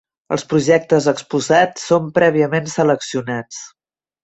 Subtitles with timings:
[0.35, 3.63] Els projectes exposats són prèviament seleccionats.